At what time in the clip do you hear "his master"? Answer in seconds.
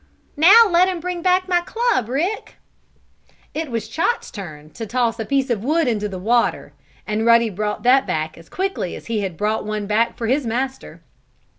10.25-11.03